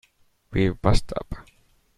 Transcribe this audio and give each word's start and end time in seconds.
We've 0.49 0.81
bust 0.81 1.13
up. 1.15 1.35